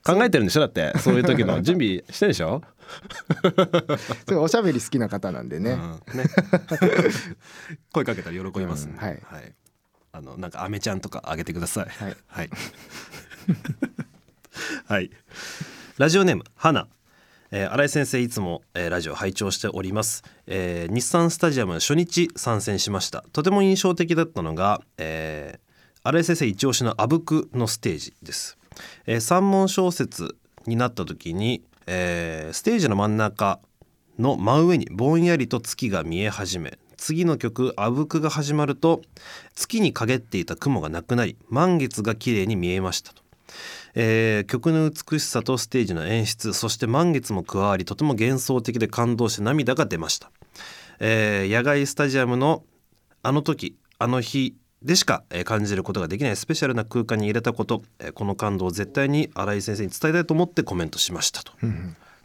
[0.03, 0.59] 考えてるんでしょ？
[0.59, 2.61] だってそういう時の準備してるでしょ、
[4.33, 5.75] おしゃべり好きな方なんでね、う
[6.15, 6.25] んね。
[7.91, 9.19] 声かけたら喜びますね、うんはい
[10.15, 11.85] あのなんかアメちゃんとかあげてください。
[11.89, 12.17] はい。
[12.27, 12.49] はい、
[14.87, 15.11] はい、
[15.97, 16.87] ラジオネーム花
[17.51, 23.25] えー新井先生いつも、えーラジオ拝聴しております、えー日産スタジアム初日参戦しました。
[23.33, 25.65] とても印象的だったのが、えー
[26.07, 28.57] 新井先生一押しのあぶくのステージです、
[29.07, 33.59] えー三問小説になった時に、えーステージの真ん中
[34.17, 39.01] の真上にぼんやりと月が見え始め次の曲「あぶく」が始まると
[39.55, 43.21] 月に陰っていた雲がなくなり満月が綺麗に見えましたと、
[43.93, 50.31] えー曲の美しさとステージの演出そして満月も加わりとても幻想的で感動して涙が出ました、
[50.99, 52.63] えー野外スタジアムの
[53.23, 61.53] あの時あの日でしかえー感じることができないスペシャルな空間に入れたことえーこの感動を絶対に新井先生に伝えたいと思ってコメントしましたと、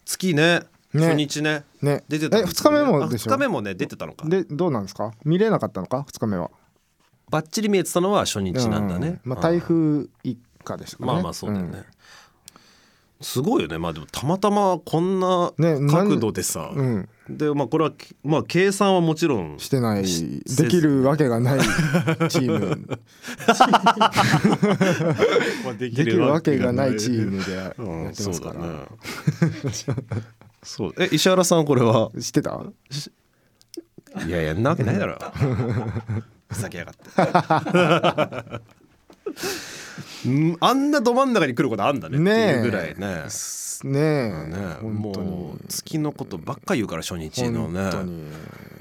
[0.04, 1.07] 月ねね。
[1.07, 1.64] 初日ね。
[1.83, 2.05] ね。
[2.09, 3.33] 出てたんえですよね2日目もでしょ？
[3.33, 4.29] あ二日目もね出てたのか。
[4.29, 5.12] でどうなんですか？
[5.24, 6.50] 見れなかったのか？2日目は。
[7.31, 9.31] バッチリ見えてたのは初日なんだね、うん。
[9.31, 11.12] まあ台風一過でしたかね。
[11.12, 11.85] まあまあそうだよね、
[13.20, 13.79] すごいよね。
[13.79, 17.92] まあでもたまたまこんなね角度でさ、うん、うんでまあこれは
[18.24, 20.09] まあ計算はもちろんしてない。
[20.09, 21.61] しできるわけがない
[22.29, 22.98] チーム。
[25.64, 28.64] まあでできるわけがないチームでやうんってますから、そう
[30.09, 30.22] だね
[30.62, 30.94] そう。
[30.98, 32.10] え石原さんこれは？
[32.20, 32.60] 知ってた？
[34.26, 35.18] いやいやんなわけないだろ。
[36.48, 38.60] ふざけやがって。
[40.26, 43.24] うんあんなど真ん中に来ることあんだねっていうぐらいね。
[43.28, 44.02] すねえ。
[44.48, 45.30] ね本当に。
[45.30, 47.82] もう月のことばっか言うから初日のね。
[47.82, 48.24] 本当に。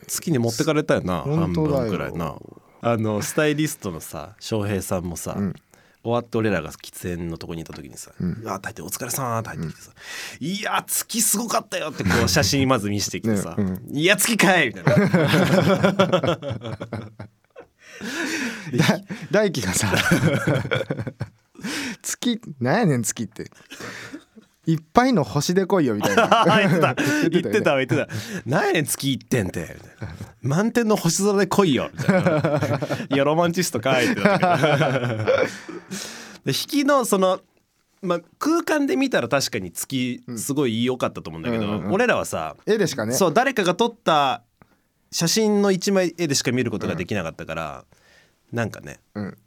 [0.07, 1.81] 月に持ってかれたよな半本当だよ。
[1.83, 2.35] 分くらいな。
[2.81, 5.53] あのスタイリストのさ翔平さんもさ、ん
[6.01, 9.91] 終わって俺らが喫煙のとこにいた時にさ「うわ大抵お疲れさん」って入ってきてさ
[10.39, 14.95] 「いや月すごかったよ」ってこう 写真まず見せてきてさ「ねいや月かい!」みたいな。
[18.71, 18.99] だ
[19.31, 19.87] 大輝がさ
[22.01, 23.49] 月なんやねん月って
[24.69, 26.45] いっぱいの星で来いよみたいな。
[26.45, 26.93] 言ってた。
[26.93, 28.07] 言言ってたわ言ってた
[28.45, 29.43] 「何やねん月行って
[30.41, 32.59] 満天の星空で来いよ」みたいな
[33.09, 34.21] 「いやロマンチストかい」って
[36.45, 37.41] 引きのその
[38.01, 41.91] まあ、空間で見たら確かに月すごい良かったと思うんだけど、うんうんうん。
[41.91, 43.13] 俺らはさ、絵でしかね。
[43.13, 44.41] そう誰かが撮った
[45.11, 47.83] 写真の一枚絵でしか見ることができなかったから、
[48.53, 49.37] なんかねうん。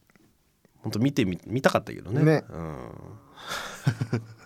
[0.83, 2.23] 本当見てみ見たかったけどね。
[2.23, 2.45] ね。
[2.51, 2.91] うん、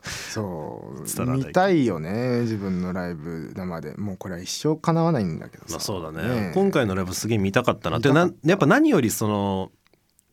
[0.06, 3.94] そう見たいよね自分のライブ生で。
[3.96, 5.70] もうこれは一生叶わないんだけどさ。
[5.72, 6.28] まあそうだね。
[6.28, 6.54] ねえ。
[6.54, 7.98] 今回のライブすげえ見たかったな。
[7.98, 9.72] ってやっぱ何よりその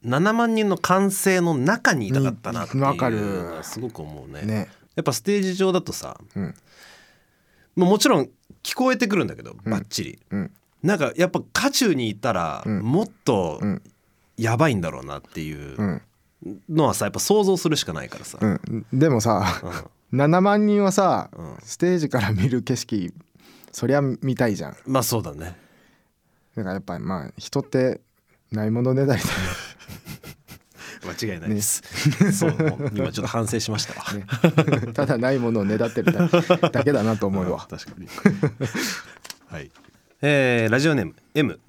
[0.05, 3.19] 7万人の歓声の中にいたかったなっていうわかる。
[3.21, 4.41] のはすごく思うね。
[4.43, 4.69] ね。
[4.95, 6.55] やっぱステージ上だとさうん。
[7.75, 8.29] もうもちろん
[8.61, 10.51] 聞こえてくるんだけどバッチリ、うん。
[10.83, 12.79] なんかやっぱ渦中にいたらうん。
[12.81, 13.81] もっとうん。
[14.37, 16.01] やばいんだろうなっていううん
[16.69, 18.85] のはさやっぱ想像するしかないからさ、うん。
[18.93, 19.61] でもさ
[20.11, 20.21] うん。
[20.21, 21.57] 7万人はさうん。
[21.63, 23.13] ステージから見る景色
[23.71, 24.77] そりゃ見たいじゃん。
[24.85, 25.55] まあそうだね。
[26.55, 28.01] だからやっぱまあ人って
[28.51, 31.81] ないものねだりでまあ間違いないです、
[32.31, 34.93] そうもう今ちょっと反省しましたわ、ね。
[34.93, 36.27] ただないものをねだってるだ
[36.69, 37.67] だけだなと思うわ。
[37.69, 38.07] 確かに。
[39.47, 39.71] はい。
[40.21, 41.59] えーラジオネーム M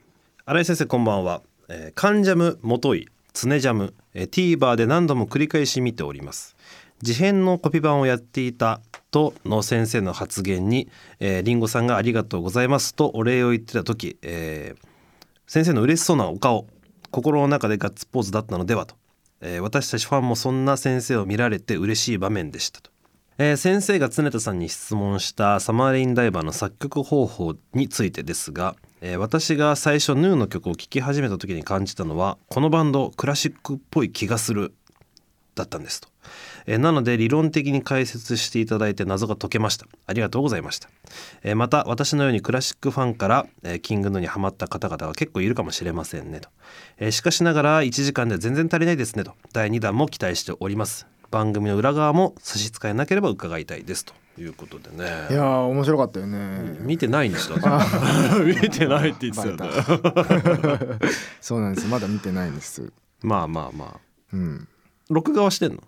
[0.44, 6.56] 新井先生こんばんは、えー、カンジャムもといツネジャム、え、TVer で何度も繰り返し見ております。
[7.02, 12.94] 事変のコピ版をやっていたとの先生の発言に、えー、リンゴさんがありがとうございます。
[12.94, 14.88] とお礼を言ってた時、えー
[15.46, 16.66] 先生の嬉しそうなお顔
[17.10, 18.94] 心の中でガッツポーズだったのではと、
[19.42, 22.90] えー私たちファンもそんな先生を見られて嬉しい場面でしたと。
[23.38, 34.72] えー先生が常田さんに質問したサマーレインダイバーの作曲方法についてですが、えー私が最初ヌーの曲を聴き始めた時に感じたのはこのバンドクラシックっぽい気がする
[35.54, 36.08] だったんですと、
[36.64, 39.86] えーなので理論的に解説していただいて謎が解けました。
[40.06, 40.88] ありがとうございました、
[41.42, 46.48] えーまた私のようにクラシックファンから、えーキングヌーにハマった方々は結構いるかもしれませんねと、
[46.98, 49.34] えしかしながら1時間で全然足りないですねと。
[49.52, 51.13] 第2弾も期待しております。
[51.34, 55.04] 番組の裏側も差し支えなければ伺いたいですということでね。
[55.30, 56.76] いやー面白かったよね。
[56.78, 57.56] 見てないんですよ。
[58.46, 59.66] 見てないって言ってた
[61.42, 61.88] そうなんです。
[61.88, 62.92] まだ見てないんです。
[63.20, 64.00] まあまあまあ。
[64.32, 64.68] うん。
[65.10, 65.82] 録画はしてんの？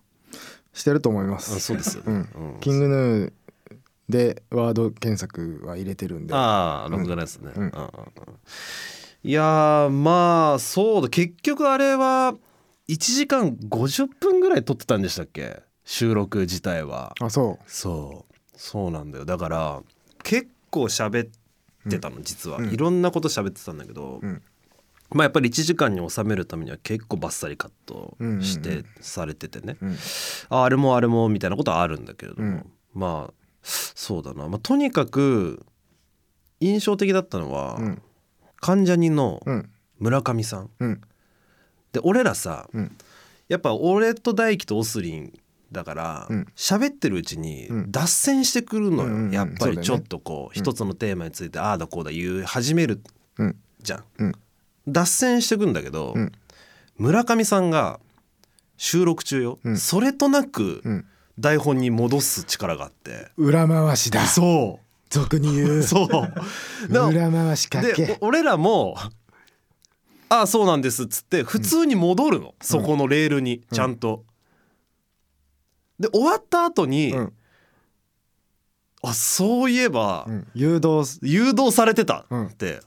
[0.72, 2.54] してると思いまあすそうですよね、うん。
[2.54, 2.60] うん。
[2.60, 3.32] キングヌー
[4.08, 6.34] でワード検索は入れてるんで。
[6.34, 7.72] ああ録画のやつね、うん。
[9.22, 11.08] いやーまあそうだ。
[11.08, 12.34] 結局あれは
[12.88, 15.62] 1時間50分ぐらい撮ってたんでしたっけ？
[15.84, 17.14] 収録自体は。
[17.20, 18.34] あそそう。
[18.56, 19.24] そうなんだよ。
[19.24, 19.82] だから
[20.22, 21.30] 結構喋っ
[21.88, 22.70] てたの実は、うん。
[22.72, 24.42] いろんなこと喋ってたんだけど、うん。
[25.10, 28.78] まあやっぱり1時間に収めるためには結構バッサリカットして、うんうん。
[28.80, 29.96] うんされててね、う、うん、
[30.48, 32.72] ああれもあれもみたいなことはあるんだけれども、うん。
[32.94, 35.64] まあそうだな、まあ、とにかく
[36.60, 38.02] 印象的だったのは、うん。
[38.60, 39.70] 関ジャニのうん。
[39.98, 40.70] 村上さん。
[40.80, 41.00] うん
[41.96, 42.96] で俺らさうん。
[43.48, 45.32] やっぱ俺と大輝とオスリン
[45.72, 46.46] だからうん。
[46.54, 47.90] 喋、ってるうちにうん。
[47.90, 53.00] 脱線してくるのよ、うんやっぱりちょっとこう一つのテーマについてああだこうだ言う始める
[53.38, 54.04] うんじゃん。
[54.18, 54.32] うん。
[54.86, 56.32] 脱線してくんだけど、うん。
[56.98, 57.98] 村上さんが
[58.76, 59.78] 収録中よ、うん。
[59.78, 61.06] それとなくうん。
[61.38, 64.26] 台本に戻す力があって、裏回しだ。
[64.26, 64.80] そ
[65.10, 65.78] 俗に言う。
[65.80, 65.82] う。
[65.82, 66.08] そう
[66.90, 68.96] 裏回しかでけお俺らも
[70.28, 74.24] 「ああそうなんです」っつって普通に戻るの、そこのレールにちゃんと。
[75.98, 77.32] で終わった後に、うん。
[79.02, 80.46] あそういえば、うん。
[80.54, 81.20] 誘導す。
[81.22, 82.46] 誘導されてたうん。
[82.48, 82.80] って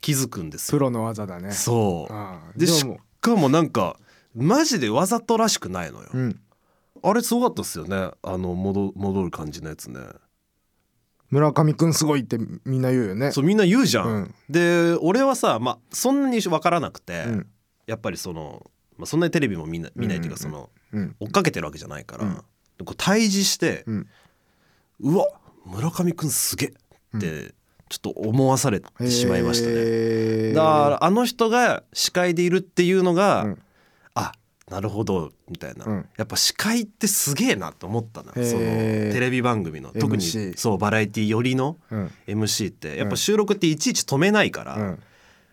[0.00, 0.78] 気づくんですよ。
[0.78, 1.52] プロの技だね。
[1.52, 2.08] そ
[2.56, 2.58] う。
[2.58, 2.84] でし
[3.20, 3.96] かもなんか
[4.34, 6.08] マジでわざとらしくないのよ。
[6.12, 6.40] うん。
[7.02, 8.10] あれすごかったっすよね。
[8.22, 10.00] あの戻戻る感じのやつね。
[11.30, 13.32] 村上くんすごいってみんな言うよね。
[13.32, 14.06] そうみんな言うじゃん。
[14.06, 14.34] うん。
[14.48, 17.46] で俺はさ、まあ、そんなに分からなくて、うん。
[17.86, 21.16] やっぱりその、まあ、そんなにテレビも見な見ないっていうかそのうん。
[21.20, 22.34] 追っかけてるわけじゃないから、うん。
[22.34, 22.44] こ
[22.92, 23.84] う対峙して、
[25.00, 25.26] うわ
[25.64, 26.68] 村上くんすげえ
[27.16, 27.54] って
[27.88, 30.52] ちょっと思わされてしまいましたね。
[30.52, 33.56] だからあの人が司会でいるっていうのが、
[34.70, 36.08] なるほどみたいな、うん。
[36.16, 39.92] やっぱ司会ってすげえなと思ったなそのテレビ番組の。
[39.92, 42.10] 特に MC そうバラエティ寄りのうん。
[42.26, 42.96] MC って。
[42.96, 45.02] やっぱ収録っていちいち止めないから、うん。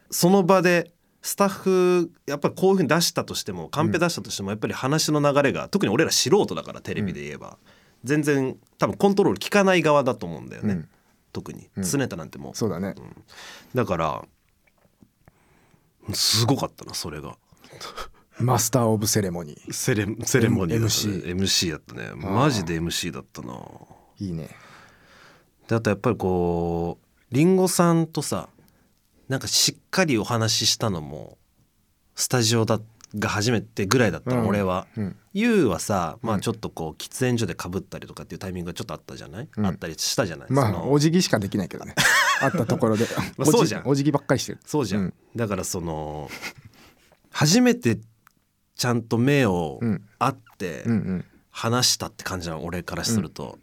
[0.09, 7.57] その場でスタッフやっぱりこういうふうに出したとしてもカンペ出したとしてもやっぱり話の流れが特に俺ら素人だからテレビで言えば、
[8.03, 10.89] 全然多分コントロール効かない側だと思うんだよね、うん。
[11.31, 11.69] 特に。
[11.77, 11.83] うん。
[11.83, 12.55] 常田なんてもう。
[12.55, 12.95] そうだね。
[13.73, 14.25] だから
[16.13, 17.37] すごかったなそれが
[18.39, 22.11] マスター・オブ・セレモニーセレセレモニーね MC MC やったね。
[22.15, 23.53] マジで MC だったな。
[24.19, 24.49] いいね。
[25.67, 28.49] であとやっぱりこうりんごさんとさ
[29.29, 31.37] なんかしっかりお話ししたのも
[32.15, 32.79] スタジオだ
[33.15, 34.47] が初めてぐらいだったの、うん。
[34.47, 34.87] 俺は。
[34.97, 35.15] うん。
[35.33, 36.39] ユウはさまうん。
[36.39, 39.65] あちょっとこう喫煙所でかぶったりとかっていうタイミングがちょっとあったじゃない、うん。
[39.65, 40.51] あったりしたじゃない？
[40.51, 41.93] まあお辞儀しかできないけどね。
[42.41, 43.05] あったところで。
[43.37, 43.87] まあそうじゃん。
[43.87, 44.59] お辞儀ばっかりしてる。
[44.65, 45.13] そうじゃん、うん。
[45.35, 46.29] だからその
[47.31, 47.99] 初めて
[48.75, 50.01] ちゃんと目をうん。
[50.19, 50.85] 合って
[51.51, 53.57] 話したって感じなの俺からすると、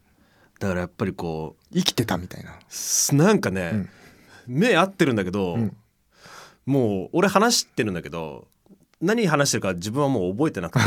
[0.58, 2.58] だからやっぱりこ生きてたみたいな。
[3.12, 3.88] なんかね、うん。
[4.46, 5.76] 目合ってるんだけど、うん。
[6.66, 8.46] もう俺話してるんだけど
[9.00, 10.84] 何話してるか自分はもう覚えてなくて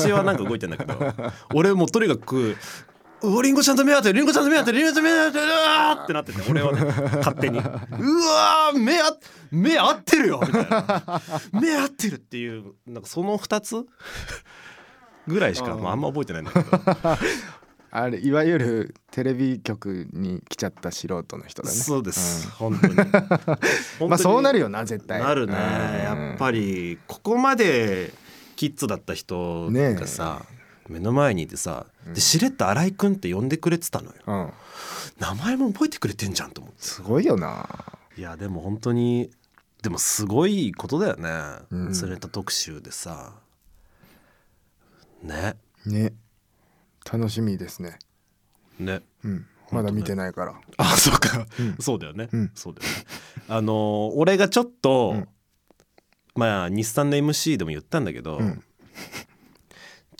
[0.00, 0.94] 口はなんか動いてんだけど
[1.54, 2.56] 俺もうとにかく
[3.24, 6.84] 「うわリンゴちゃんと目合ってるリンゴちゃんと目合ってるリンゴちゃんと目合ってるうわ!」ってなってて 俺はね
[7.18, 9.12] 勝手に「うわー目あ
[9.50, 11.22] 目合ってるよ!」みたいな
[11.52, 13.86] 「目合ってる!」っていうなんかその2つ？
[15.26, 16.68] ぐらいしかまあ、あんま覚えてないんだけど。
[17.96, 21.74] あれいわゆるテレビ局に来ちゃった素人の人だね。
[21.76, 22.94] そうです、本当に。
[22.98, 25.20] 本当にまあそうなるよな絶対。
[25.22, 25.54] なるね。
[25.54, 25.58] うん。
[25.60, 28.12] やっぱりここまで
[28.56, 30.42] キッズだった人がさ、
[30.88, 34.12] 目の前にいてさ、でしれっと新井くんって呼んでくれてたのよ。
[34.26, 34.52] うん。
[35.18, 36.82] 名前も覚えてくれてんじゃんと思って。
[36.82, 37.68] すごいよな。
[38.16, 39.30] いやでも本当に
[39.82, 41.30] でもすごいことだよね、
[41.70, 41.94] うん。
[41.94, 43.34] それと特集でさ。
[45.22, 45.56] ね。
[45.86, 46.12] ね。
[47.10, 47.98] 楽しみですね。
[48.78, 49.02] ね。
[49.24, 49.46] うん。
[49.72, 50.54] まだ見てないから。
[50.76, 51.46] あそうか、
[51.80, 52.50] そうだよね、うん。
[52.54, 53.04] そうだよね。
[53.48, 55.28] あのー俺がちょっと、うん。
[56.34, 58.62] まあ日産の MC でも言ったんだけど、ん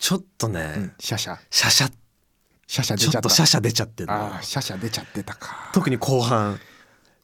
[0.05, 1.37] ちょっとね、うんシャシャ。
[1.49, 1.91] シャシャ。
[2.67, 3.19] シャシャ出ちゃった。
[3.19, 5.71] っとシャシャ出ちゃってあーシャシャ出ちゃってたか。
[5.73, 6.59] 特に後半。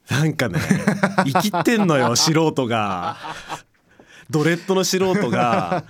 [0.10, 0.60] なんかね
[1.32, 3.18] 生きってんのよ 素人が。
[4.32, 5.84] ドレッドの素人が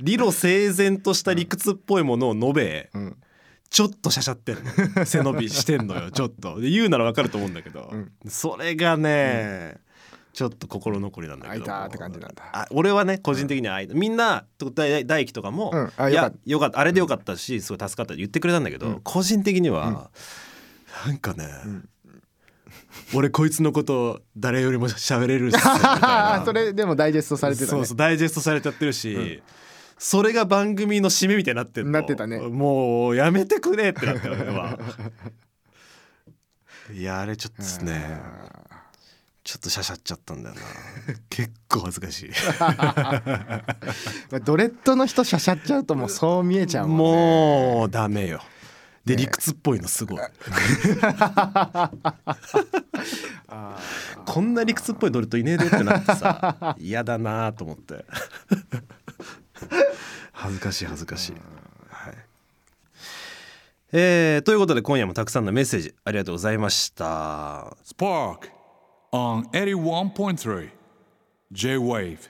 [0.00, 3.16] 理路整然とした理屈っぽいものを述べ、ん。
[3.70, 4.58] ちょっとしゃしゃってん
[4.96, 5.06] の。
[5.06, 6.60] 背伸びしてんのよちょっと。
[6.60, 7.88] で言うならわかると思うんだけど、
[8.26, 9.76] それがね、
[10.32, 11.64] ちょっと心残りなんだけど。
[11.64, 12.42] 開いたって感じなんだ。
[12.52, 15.92] あ俺はね個人的には開いたみんな大大輝とかも、うん。
[15.96, 16.78] あいやよかった。
[16.78, 20.10] あれでよかったしすごい助かったって言ってくれたんだけど、個人的には、
[21.06, 21.48] なんかね、
[23.14, 26.42] 俺こいつのこと誰よりも喋れるっすみたいな。
[26.46, 27.70] それでもダイジェストされてたね。
[27.70, 29.42] そうそうダイジェストされちゃってるし、
[29.98, 32.38] それが番組の締めみたいになってなってたね。
[32.38, 34.78] もうやめてくれってなったよ俺は。
[36.92, 38.20] いやあれちょっとですね
[39.44, 40.60] ちょっとしゃしゃっちゃったんだよな。
[41.28, 42.30] 結構恥ずかしい。
[42.60, 43.22] ま
[44.34, 47.04] あドレッドの人シャシャっちゃうともうそう見えちゃうもんね。
[47.04, 48.40] もうダメよ。
[49.04, 50.20] で理屈っぽいのすごい。
[54.24, 58.04] こんな理屈っぽいドレッドいねえでってなってさ嫌だなと思って。
[60.30, 61.32] 恥ずかしい恥ずかしい、
[61.88, 62.14] はい。
[63.92, 67.76] えーということで今夜もたくさんのメッセージありがとうございました。
[67.84, 68.61] Spark
[69.12, 70.70] on 81.3
[71.52, 72.28] J Wave.